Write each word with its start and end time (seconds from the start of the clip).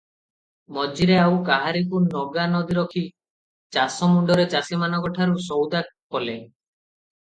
ମଝିରେ 0.77 1.17
ଆଉ 1.23 1.37
କାହାରିକୁ 1.49 2.01
ନଗା 2.07 2.47
ନ 2.55 2.63
ରଖି 2.79 3.05
ଚାଷମୁଣ୍ଡରେ 3.79 4.51
ଚାଷୀମାନଙ୍କଠାରୁ 4.57 5.43
ସଉଦା 5.53 5.89
କଲେ। 6.17 6.41